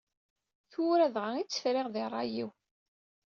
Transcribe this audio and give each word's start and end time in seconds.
Tura 0.71 1.07
dɣa 1.15 1.31
i-tt 1.37 1.61
friɣ 1.61 1.87
di 1.93 2.03
ṛṛay-iw. 2.09 2.49